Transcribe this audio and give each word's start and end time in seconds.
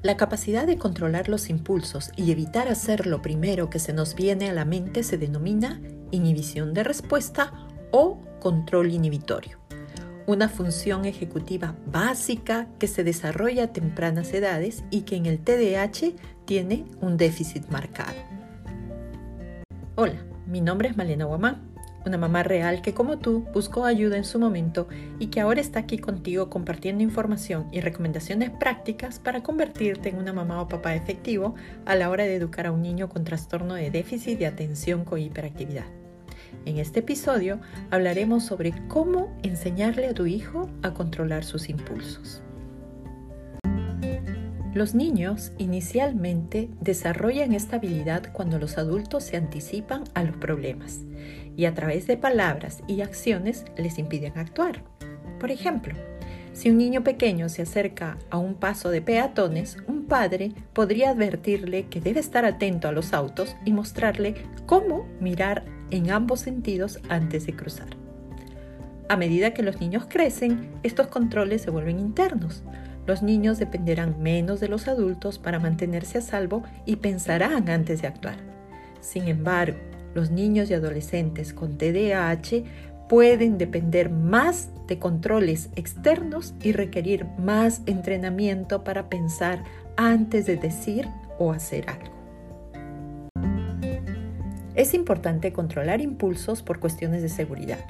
La 0.00 0.16
capacidad 0.16 0.64
de 0.64 0.78
controlar 0.78 1.28
los 1.28 1.50
impulsos 1.50 2.12
y 2.14 2.30
evitar 2.30 2.68
hacer 2.68 3.06
lo 3.06 3.20
primero 3.20 3.68
que 3.68 3.80
se 3.80 3.92
nos 3.92 4.14
viene 4.14 4.48
a 4.48 4.52
la 4.52 4.64
mente 4.64 5.02
se 5.02 5.18
denomina 5.18 5.80
inhibición 6.12 6.72
de 6.72 6.84
respuesta 6.84 7.52
o 7.90 8.20
control 8.38 8.92
inhibitorio, 8.92 9.58
una 10.28 10.48
función 10.48 11.04
ejecutiva 11.04 11.74
básica 11.86 12.68
que 12.78 12.86
se 12.86 13.02
desarrolla 13.02 13.64
a 13.64 13.72
tempranas 13.72 14.32
edades 14.32 14.84
y 14.90 15.00
que 15.00 15.16
en 15.16 15.26
el 15.26 15.40
TDAH 15.40 16.14
tiene 16.44 16.84
un 17.00 17.16
déficit 17.16 17.68
marcado. 17.68 18.14
Hola, 19.96 20.24
mi 20.46 20.60
nombre 20.60 20.90
es 20.90 20.96
Malena 20.96 21.24
Guamán 21.24 21.67
una 22.08 22.18
mamá 22.18 22.42
real 22.42 22.82
que 22.82 22.94
como 22.94 23.18
tú 23.18 23.46
buscó 23.52 23.84
ayuda 23.84 24.16
en 24.16 24.24
su 24.24 24.38
momento 24.38 24.88
y 25.18 25.28
que 25.28 25.40
ahora 25.40 25.60
está 25.60 25.80
aquí 25.80 25.98
contigo 25.98 26.50
compartiendo 26.50 27.02
información 27.02 27.68
y 27.72 27.80
recomendaciones 27.80 28.50
prácticas 28.50 29.18
para 29.18 29.42
convertirte 29.42 30.08
en 30.08 30.16
una 30.16 30.32
mamá 30.32 30.60
o 30.60 30.68
papá 30.68 30.94
efectivo 30.94 31.54
a 31.86 31.94
la 31.94 32.10
hora 32.10 32.24
de 32.24 32.34
educar 32.34 32.66
a 32.66 32.72
un 32.72 32.82
niño 32.82 33.08
con 33.08 33.24
trastorno 33.24 33.74
de 33.74 33.90
déficit 33.90 34.38
de 34.38 34.46
atención 34.46 35.04
con 35.04 35.20
hiperactividad. 35.20 35.86
En 36.64 36.78
este 36.78 37.00
episodio 37.00 37.60
hablaremos 37.90 38.44
sobre 38.44 38.72
cómo 38.88 39.36
enseñarle 39.42 40.06
a 40.06 40.14
tu 40.14 40.26
hijo 40.26 40.68
a 40.82 40.94
controlar 40.94 41.44
sus 41.44 41.68
impulsos. 41.68 42.42
Los 44.74 44.94
niños 44.94 45.52
inicialmente 45.58 46.68
desarrollan 46.80 47.54
esta 47.54 47.76
habilidad 47.76 48.32
cuando 48.32 48.58
los 48.58 48.76
adultos 48.76 49.24
se 49.24 49.36
anticipan 49.36 50.04
a 50.14 50.22
los 50.22 50.36
problemas 50.36 51.00
y 51.56 51.64
a 51.64 51.74
través 51.74 52.06
de 52.06 52.16
palabras 52.16 52.82
y 52.86 53.00
acciones 53.00 53.64
les 53.76 53.98
impiden 53.98 54.36
actuar. 54.36 54.84
Por 55.40 55.50
ejemplo, 55.50 55.94
si 56.52 56.70
un 56.70 56.78
niño 56.78 57.02
pequeño 57.02 57.48
se 57.48 57.62
acerca 57.62 58.18
a 58.30 58.38
un 58.38 58.54
paso 58.54 58.90
de 58.90 59.00
peatones, 59.00 59.76
un 59.86 60.06
padre 60.06 60.52
podría 60.72 61.10
advertirle 61.10 61.86
que 61.86 62.00
debe 62.00 62.20
estar 62.20 62.44
atento 62.44 62.88
a 62.88 62.92
los 62.92 63.12
autos 63.12 63.56
y 63.64 63.72
mostrarle 63.72 64.34
cómo 64.66 65.06
mirar 65.20 65.64
en 65.90 66.10
ambos 66.10 66.40
sentidos 66.40 66.98
antes 67.08 67.46
de 67.46 67.54
cruzar. 67.54 67.88
A 69.08 69.16
medida 69.16 69.54
que 69.54 69.62
los 69.62 69.80
niños 69.80 70.06
crecen, 70.08 70.68
estos 70.82 71.06
controles 71.06 71.62
se 71.62 71.70
vuelven 71.70 71.98
internos. 71.98 72.62
Los 73.08 73.22
niños 73.22 73.58
dependerán 73.58 74.22
menos 74.22 74.60
de 74.60 74.68
los 74.68 74.86
adultos 74.86 75.38
para 75.38 75.58
mantenerse 75.58 76.18
a 76.18 76.20
salvo 76.20 76.62
y 76.84 76.96
pensarán 76.96 77.70
antes 77.70 78.02
de 78.02 78.08
actuar. 78.08 78.36
Sin 79.00 79.28
embargo, 79.28 79.78
los 80.14 80.30
niños 80.30 80.68
y 80.68 80.74
adolescentes 80.74 81.54
con 81.54 81.78
TDAH 81.78 82.64
pueden 83.08 83.56
depender 83.56 84.10
más 84.10 84.68
de 84.88 84.98
controles 84.98 85.70
externos 85.74 86.52
y 86.62 86.72
requerir 86.72 87.24
más 87.38 87.80
entrenamiento 87.86 88.84
para 88.84 89.08
pensar 89.08 89.64
antes 89.96 90.44
de 90.44 90.58
decir 90.58 91.08
o 91.38 91.52
hacer 91.52 91.86
algo. 91.88 92.12
Es 94.74 94.92
importante 94.92 95.54
controlar 95.54 96.02
impulsos 96.02 96.62
por 96.62 96.78
cuestiones 96.78 97.22
de 97.22 97.30
seguridad. 97.30 97.80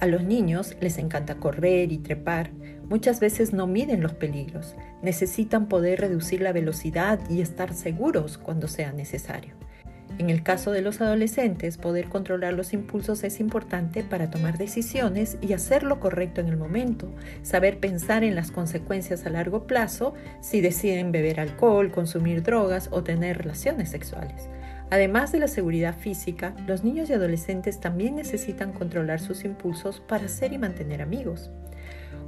A 0.00 0.06
los 0.06 0.22
niños 0.22 0.76
les 0.80 0.98
encanta 0.98 1.36
correr 1.36 1.90
y 1.90 1.98
trepar. 1.98 2.50
Muchas 2.88 3.18
veces 3.18 3.54
no 3.54 3.66
miden 3.66 4.02
los 4.02 4.12
peligros. 4.12 4.76
Necesitan 5.02 5.68
poder 5.68 6.00
reducir 6.00 6.42
la 6.42 6.52
velocidad 6.52 7.18
y 7.30 7.40
estar 7.40 7.72
seguros 7.72 8.36
cuando 8.36 8.68
sea 8.68 8.92
necesario. 8.92 9.54
En 10.18 10.30
el 10.30 10.42
caso 10.42 10.70
de 10.70 10.80
los 10.80 11.00
adolescentes, 11.00 11.76
poder 11.76 12.08
controlar 12.08 12.54
los 12.54 12.72
impulsos 12.72 13.22
es 13.22 13.38
importante 13.38 14.02
para 14.02 14.30
tomar 14.30 14.56
decisiones 14.56 15.36
y 15.42 15.52
hacer 15.52 15.82
lo 15.82 16.00
correcto 16.00 16.40
en 16.40 16.48
el 16.48 16.56
momento, 16.56 17.10
saber 17.42 17.80
pensar 17.80 18.24
en 18.24 18.34
las 18.34 18.50
consecuencias 18.50 19.26
a 19.26 19.30
largo 19.30 19.66
plazo 19.66 20.14
si 20.40 20.62
deciden 20.62 21.12
beber 21.12 21.40
alcohol, 21.40 21.90
consumir 21.90 22.42
drogas 22.42 22.88
o 22.92 23.02
tener 23.02 23.38
relaciones 23.38 23.90
sexuales. 23.90 24.48
Además 24.90 25.32
de 25.32 25.40
la 25.40 25.48
seguridad 25.48 25.96
física, 25.96 26.54
los 26.66 26.84
niños 26.84 27.10
y 27.10 27.12
adolescentes 27.12 27.80
también 27.80 28.14
necesitan 28.14 28.72
controlar 28.72 29.20
sus 29.20 29.44
impulsos 29.44 30.00
para 30.00 30.28
ser 30.28 30.52
y 30.52 30.58
mantener 30.58 31.02
amigos. 31.02 31.50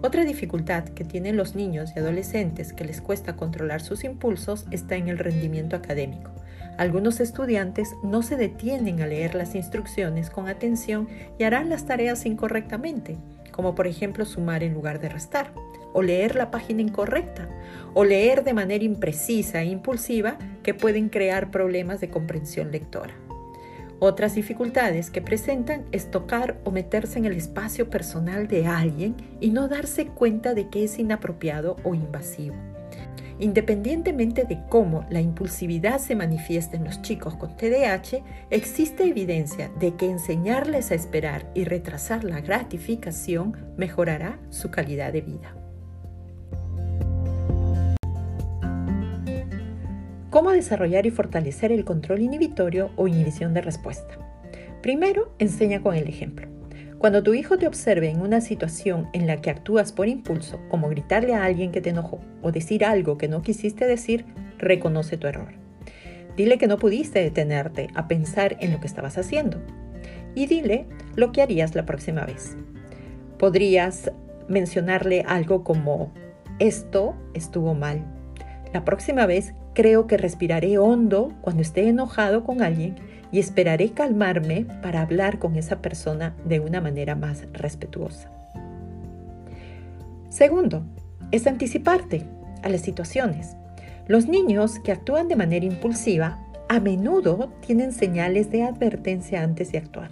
Otra 0.03 0.25
dificultad 0.25 0.85
que 0.85 1.05
tienen 1.05 1.37
los 1.37 1.55
niños 1.55 1.91
y 1.95 1.99
adolescentes 1.99 2.73
que 2.73 2.85
les 2.85 3.01
cuesta 3.01 3.37
controlar 3.37 3.81
sus 3.81 4.05
impulsos 4.05 4.67
está 4.71 4.97
en 4.97 5.09
el 5.09 5.19
rendimiento 5.19 5.77
académico. 5.77 6.31
Algunos 6.77 7.19
estudiantes 7.19 7.95
no 8.05 8.23
se 8.23 8.37
detienen 8.37 9.03
a 9.03 9.07
leer 9.07 9.35
las 9.35 9.57
instrucciones 9.57 10.31
con 10.31 10.49
atención 10.49 11.09
y 11.37 11.43
harán 11.43 11.69
las 11.69 11.87
tareas 11.87 12.27
incorrectamente, 12.27 13.17
como 13.51 13.75
por 13.75 13.89
ejemplo 13.89 14.25
sumar 14.25 14.63
en 14.63 14.75
lugar 14.75 15.01
de 15.01 15.09
restar, 15.09 15.53
o 15.99 16.03
leer 16.03 16.37
la 16.37 16.53
página 16.53 16.81
incorrecta, 16.81 17.49
o 17.93 18.05
leer 18.05 18.45
de 18.45 18.55
manera 18.55 18.85
imprecisa 18.85 19.63
e 19.63 19.67
impulsiva 19.67 20.39
que 20.63 20.73
pueden 20.73 21.09
crear 21.09 21.51
problemas 21.51 22.01
de 22.01 22.09
comprensión 22.09 22.71
lectora. 22.71 23.15
Otras 23.99 24.37
dificultades 24.37 25.11
que 25.11 25.21
presentan 25.21 25.87
es 25.91 26.09
tocar 26.09 26.57
o 26.63 26.71
meterse 26.71 27.19
en 27.19 27.25
el 27.25 27.33
espacio 27.33 27.91
personal 27.91 28.47
de 28.47 28.69
alguien 28.69 29.17
y 29.41 29.51
no 29.51 29.67
darse 29.67 30.07
cuenta 30.07 30.55
de 30.55 30.69
que 30.69 30.85
es 30.85 31.01
inapropiado 31.01 31.75
o 31.83 31.97
invasivo. 31.97 32.55
Independientemente 33.41 34.45
de 34.45 34.61
cómo 34.69 35.05
la 35.11 35.21
impulsividad 35.21 35.99
se 35.99 36.15
manifiesta 36.15 36.77
en 36.77 36.85
los 36.85 37.03
chicos 37.03 37.35
con 37.35 37.57
TDAH, 37.57 38.23
existe 38.51 39.03
evidencia 39.03 39.69
de 39.81 39.97
que 39.97 40.09
enseñarles 40.09 40.93
a 40.93 40.95
esperar 40.95 41.51
y 41.55 41.65
retrasar 41.65 42.23
la 42.23 42.41
gratificación 42.41 43.57
mejorará 43.77 44.39
su 44.51 44.71
calidad 44.71 45.13
de 45.13 45.23
vida. 45.23 45.58
¿Cómo 50.39 50.53
desarrollar 50.53 51.05
y 51.05 51.11
fortalecer 51.11 51.73
el 51.73 51.85
control 51.85 52.21
inhibitorio 52.21 52.93
o 52.95 53.09
inhibición 53.09 53.55
de 53.55 53.61
respuesta? 53.61 54.17
Primero, 54.83 55.35
enseña 55.41 55.83
con 55.83 55.97
el 55.97 56.07
ejemplo. 56.07 56.47
Cuando 56.99 57.25
tu 57.25 57.35
hijo 57.35 57.59
te 57.59 57.67
observe 57.67 58.09
en 58.09 58.21
una 58.21 58.41
situación 58.41 59.09
en 59.13 59.27
la 59.27 59.39
que 59.39 59.51
actúas 59.51 59.91
por 59.91 60.07
impulso, 60.07 60.61
como 60.69 60.91
gritarle 60.91 61.35
a 61.35 61.43
alguien 61.43 61.73
que 61.73 61.81
te 61.81 61.91
enojó 61.91 62.21
o 62.41 62.53
decir 62.53 62.85
algo 62.85 63.19
que 63.19 63.27
no 63.27 63.43
quisiste 63.43 63.85
decir, 63.85 64.27
reconoce 64.59 65.17
tu 65.17 65.27
error. 65.27 65.55
Dile 66.37 66.57
que 66.57 66.69
no 66.69 66.79
pudiste 66.79 67.21
detenerte 67.21 67.89
a 67.97 68.07
pensar 68.07 68.59
en 68.61 68.71
lo 68.71 68.79
que 68.79 68.87
estabas 68.87 69.19
haciendo 69.19 69.61
y 70.37 70.47
dile 70.47 70.87
lo 71.17 71.33
que 71.33 71.43
harías 71.43 71.75
la 71.75 71.85
próxima 71.85 72.25
vez. 72.25 72.57
Podrías 73.41 74.13
mencionarle 74.47 75.25
algo 75.27 75.65
como, 75.65 76.13
esto 76.61 77.17
estuvo 77.35 77.75
mal. 77.75 78.05
La 78.73 78.85
próxima 78.85 79.27
vez 79.27 79.53
creo 79.79 80.09
que 80.09 80.17
respiraré 80.17 80.77
hondo 80.77 81.33
cuando 81.41 81.63
esté 81.63 81.89
enojado 81.89 82.43
con 82.43 82.63
alguien 82.63 82.97
y 83.31 83.39
esperaré 83.39 83.91
calmarme 83.91 84.67
para 84.83 85.03
hablar 85.03 85.39
con 85.39 85.55
esa 85.55 85.81
persona 85.81 86.35
de 86.45 86.59
una 86.59 86.81
manera 86.81 87.15
más 87.15 87.45
respetuosa. 87.53 88.29
Segundo, 90.31 90.83
es 91.31 91.47
anticiparte 91.47 92.25
a 92.65 92.69
las 92.71 92.81
situaciones. 92.81 93.57
Los 94.09 94.27
niños 94.27 94.81
que 94.81 94.91
actúan 94.91 95.29
de 95.29 95.37
manera 95.37 95.65
impulsiva 95.65 96.45
a 96.69 96.81
menudo 96.81 97.53
tienen 97.65 97.93
señales 97.93 98.51
de 98.51 98.65
advertencia 98.65 99.45
antes 99.45 99.71
de 99.71 99.79
actuar. 99.79 100.11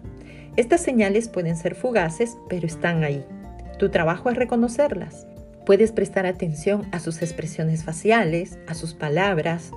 Estas 0.55 0.81
señales 0.81 1.29
pueden 1.29 1.57
ser 1.57 1.75
fugaces, 1.75 2.39
pero 2.49 2.69
están 2.69 3.03
ahí. 3.03 3.25
Tu 3.81 3.89
trabajo 3.89 4.31
es 4.31 4.37
reconocerlas. 4.37 5.27
Puedes 5.67 5.91
prestar 5.91 6.27
atención 6.27 6.87
a 6.93 7.01
sus 7.01 7.23
expresiones 7.23 7.83
faciales, 7.83 8.57
a 8.69 8.75
sus 8.75 8.95
palabras. 8.95 9.73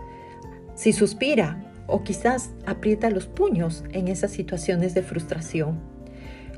Si 0.75 0.93
suspira 0.93 1.65
o 1.87 2.03
quizás 2.03 2.51
aprieta 2.67 3.09
los 3.09 3.25
puños 3.25 3.83
en 3.91 4.07
esas 4.07 4.29
situaciones 4.29 4.93
de 4.93 5.01
frustración. 5.01 5.79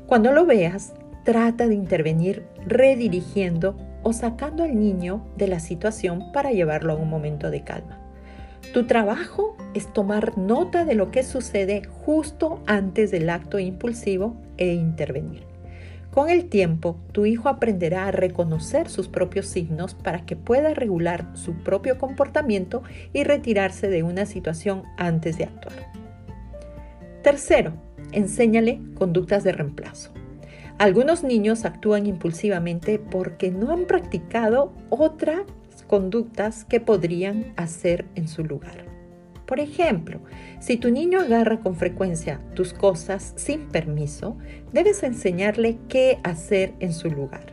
Cuando 0.06 0.32
lo 0.32 0.44
veas, 0.44 0.92
trata 1.24 1.66
de 1.66 1.74
intervenir 1.74 2.44
redirigiendo 2.66 3.78
o 4.02 4.12
sacando 4.12 4.64
al 4.64 4.78
niño 4.78 5.24
de 5.38 5.48
la 5.48 5.60
situación 5.60 6.30
para 6.32 6.52
llevarlo 6.52 6.92
a 6.92 6.96
un 6.96 7.08
momento 7.08 7.50
de 7.50 7.64
calma. 7.64 7.98
Tu 8.74 8.86
trabajo 8.86 9.56
es 9.72 9.90
tomar 9.94 10.36
nota 10.36 10.84
de 10.84 10.94
lo 10.94 11.10
que 11.10 11.22
sucede 11.22 11.84
justo 11.84 12.62
antes 12.66 13.10
del 13.10 13.30
acto 13.30 13.58
impulsivo 13.58 14.36
e 14.58 14.74
intervenir. 14.74 15.51
Con 16.12 16.28
el 16.28 16.50
tiempo, 16.50 16.98
tu 17.12 17.24
hijo 17.24 17.48
aprenderá 17.48 18.06
a 18.06 18.10
reconocer 18.10 18.90
sus 18.90 19.08
propios 19.08 19.46
signos 19.46 19.94
para 19.94 20.26
que 20.26 20.36
pueda 20.36 20.74
regular 20.74 21.26
su 21.32 21.54
propio 21.54 21.96
comportamiento 21.96 22.82
y 23.14 23.24
retirarse 23.24 23.88
de 23.88 24.02
una 24.02 24.26
situación 24.26 24.82
antes 24.98 25.38
de 25.38 25.44
actuar. 25.44 25.90
Tercero, 27.22 27.72
enséñale 28.12 28.78
conductas 28.94 29.42
de 29.42 29.52
reemplazo. 29.52 30.12
Algunos 30.76 31.24
niños 31.24 31.64
actúan 31.64 32.06
impulsivamente 32.06 32.98
porque 32.98 33.50
no 33.50 33.72
han 33.72 33.86
practicado 33.86 34.74
otras 34.90 35.44
conductas 35.86 36.66
que 36.66 36.78
podrían 36.80 37.54
hacer 37.56 38.04
en 38.16 38.28
su 38.28 38.44
lugar. 38.44 38.91
Por 39.46 39.60
ejemplo, 39.60 40.20
si 40.60 40.76
tu 40.76 40.90
niño 40.90 41.20
agarra 41.20 41.60
con 41.60 41.74
frecuencia 41.76 42.40
tus 42.54 42.72
cosas 42.72 43.34
sin 43.36 43.68
permiso, 43.68 44.36
debes 44.72 45.02
enseñarle 45.02 45.78
qué 45.88 46.18
hacer 46.22 46.72
en 46.80 46.92
su 46.92 47.10
lugar. 47.10 47.52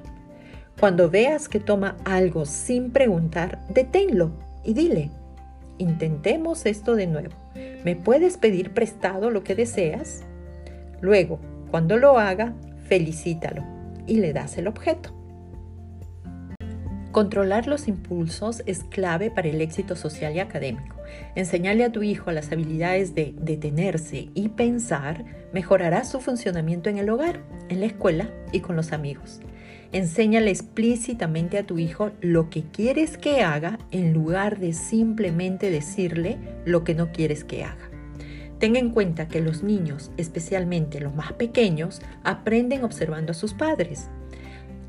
Cuando 0.80 1.10
veas 1.10 1.50
que 1.50 1.60
toma 1.60 1.98
algo 2.06 2.46
sin 2.46 2.92
preguntar, 2.92 3.60
deténlo 3.70 4.32
y 4.64 4.74
dile, 4.74 5.10
intentemos 5.78 6.66
esto 6.66 6.96
de 6.96 7.08
nuevo. 7.08 7.36
¿Me 7.84 7.96
puedes 7.96 8.38
pedir 8.38 8.74
prestado 8.74 9.30
lo 9.30 9.44
que 9.44 9.56
deseas? 9.56 10.24
Luego, 11.02 11.40
cuando 11.72 11.98
lo 11.98 12.18
haga, 12.18 12.54
felicítalo 12.88 13.64
y 14.08 14.18
le 14.18 14.32
das 14.32 14.58
el 14.58 14.68
objeto. 14.68 15.14
Controlar 17.12 17.68
los 17.68 17.88
impulsos 17.88 18.62
es 18.66 18.84
clave 18.84 19.32
para 19.32 19.50
el 19.50 19.62
éxito 19.62 19.96
social 19.96 20.36
y 20.36 20.40
académico. 20.40 20.99
Enseñarle 21.36 21.84
a 21.84 21.92
tu 21.92 22.04
hijo 22.04 22.32
las 22.32 22.52
habilidades 22.52 23.16
de 23.16 23.34
detenerse 23.38 24.30
y 24.34 24.50
pensar 24.50 25.26
mejorará 25.54 26.04
su 26.04 26.20
funcionamiento 26.20 26.90
en 26.90 26.98
el 26.98 27.10
hogar, 27.10 27.42
en 27.70 27.80
la 27.80 27.88
escuela 27.88 28.30
y 28.52 28.60
con 28.60 28.76
los 28.76 28.92
amigos. 28.92 29.42
Enséñale 29.92 30.52
explícitamente 30.52 31.58
a 31.58 31.66
tu 31.66 31.80
hijo 31.80 32.12
lo 32.22 32.50
que 32.50 32.64
quieres 32.64 33.18
que 33.18 33.42
haga 33.42 33.80
en 33.92 34.14
lugar 34.14 34.60
de 34.60 34.74
simplemente 34.74 35.72
decirle 35.72 36.38
lo 36.66 36.84
que 36.84 36.94
no 36.94 37.12
quieres 37.12 37.44
que 37.44 37.64
haga. 37.64 37.90
Ten 38.60 38.76
en 38.76 38.90
cuenta 38.92 39.28
que 39.28 39.42
los 39.42 39.64
niños, 39.64 40.12
especialmente 40.18 41.00
los 41.00 41.16
más 41.16 41.34
pequeños, 41.34 42.02
aprenden 42.24 42.84
observando 42.84 43.32
a 43.32 43.36
sus 43.36 43.54
padres. 43.54 44.10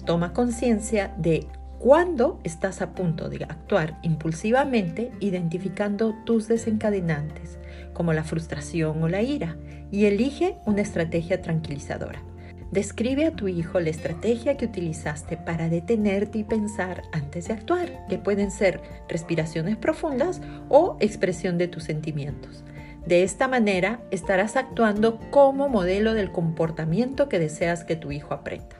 Toma 0.04 0.32
conciencia 0.32 1.14
de 1.16 1.46
cuando 1.80 2.38
estás 2.44 2.82
a 2.82 2.90
punto 2.92 3.30
de 3.30 3.42
actuar 3.44 3.98
impulsivamente, 4.02 5.12
identificando 5.18 6.14
tus 6.26 6.46
desencadenantes, 6.46 7.58
como 7.94 8.12
la 8.12 8.22
frustración 8.22 9.02
o 9.02 9.08
la 9.08 9.22
ira, 9.22 9.56
y 9.90 10.04
elige 10.04 10.56
una 10.66 10.82
estrategia 10.82 11.40
tranquilizadora. 11.40 12.22
Describe 12.70 13.24
a 13.24 13.30
tu 13.30 13.48
hijo 13.48 13.80
la 13.80 13.88
estrategia 13.88 14.58
que 14.58 14.66
utilizaste 14.66 15.38
para 15.38 15.70
detenerte 15.70 16.38
y 16.38 16.44
pensar 16.44 17.02
antes 17.12 17.48
de 17.48 17.54
actuar, 17.54 18.06
que 18.10 18.18
pueden 18.18 18.50
ser 18.50 18.82
respiraciones 19.08 19.78
profundas 19.78 20.42
o 20.68 20.98
expresión 21.00 21.56
de 21.56 21.68
tus 21.68 21.84
sentimientos. 21.84 22.62
De 23.06 23.22
esta 23.22 23.48
manera 23.48 24.00
estarás 24.10 24.56
actuando 24.56 25.18
como 25.30 25.70
modelo 25.70 26.12
del 26.12 26.30
comportamiento 26.30 27.30
que 27.30 27.38
deseas 27.38 27.84
que 27.84 27.96
tu 27.96 28.12
hijo 28.12 28.34
aprenda. 28.34 28.79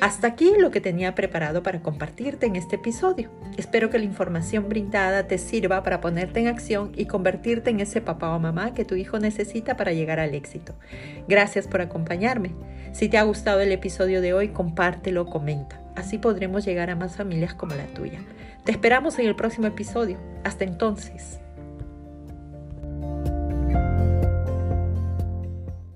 Hasta 0.00 0.28
aquí 0.28 0.52
lo 0.56 0.70
que 0.70 0.80
tenía 0.80 1.16
preparado 1.16 1.64
para 1.64 1.82
compartirte 1.82 2.46
en 2.46 2.54
este 2.54 2.76
episodio. 2.76 3.30
Espero 3.56 3.90
que 3.90 3.98
la 3.98 4.04
información 4.04 4.68
brindada 4.68 5.26
te 5.26 5.38
sirva 5.38 5.82
para 5.82 6.00
ponerte 6.00 6.38
en 6.38 6.46
acción 6.46 6.92
y 6.94 7.06
convertirte 7.06 7.70
en 7.70 7.80
ese 7.80 8.00
papá 8.00 8.30
o 8.30 8.38
mamá 8.38 8.74
que 8.74 8.84
tu 8.84 8.94
hijo 8.94 9.18
necesita 9.18 9.76
para 9.76 9.92
llegar 9.92 10.20
al 10.20 10.36
éxito. 10.36 10.74
Gracias 11.26 11.66
por 11.66 11.80
acompañarme. 11.80 12.52
Si 12.92 13.08
te 13.08 13.18
ha 13.18 13.24
gustado 13.24 13.60
el 13.60 13.72
episodio 13.72 14.20
de 14.20 14.34
hoy, 14.34 14.50
compártelo, 14.50 15.26
comenta. 15.26 15.80
Así 15.96 16.18
podremos 16.18 16.64
llegar 16.64 16.90
a 16.90 16.96
más 16.96 17.16
familias 17.16 17.54
como 17.54 17.74
la 17.74 17.86
tuya. 17.86 18.20
Te 18.64 18.70
esperamos 18.70 19.18
en 19.18 19.26
el 19.26 19.34
próximo 19.34 19.66
episodio. 19.66 20.16
Hasta 20.44 20.62
entonces. 20.62 21.40